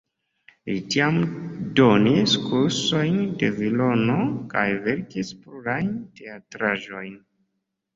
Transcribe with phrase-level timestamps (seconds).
[0.69, 1.19] Li tiam
[1.81, 4.19] donis kursojn de violono
[4.57, 7.19] kaj verkis plurajn teatraĵojn.